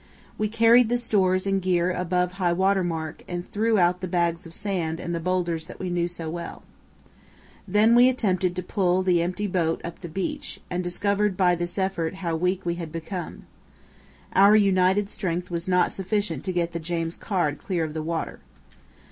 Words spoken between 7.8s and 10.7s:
we attempted to pull the empty boat up the beach,